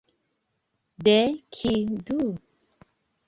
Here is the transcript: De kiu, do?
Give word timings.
De 1.09 1.15
kiu, 1.57 1.83
do? 2.07 2.17